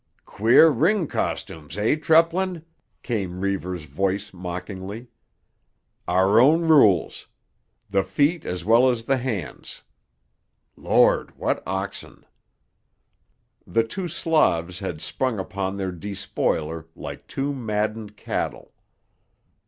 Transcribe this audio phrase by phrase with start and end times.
[0.25, 2.63] "Queer ring costumes, eh, Treplin?"
[3.03, 5.09] came Reivers' voice mockingly.
[6.07, 7.27] "Our own rules;
[7.87, 9.83] the feet as well as the hands.
[10.75, 12.25] Lord, what oxen!"
[13.67, 18.73] The two Slavs had sprung upon their despoiler like two maddened cattle.